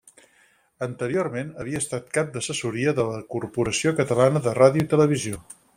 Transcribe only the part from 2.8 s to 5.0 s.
de la Corporació Catalana de Ràdio i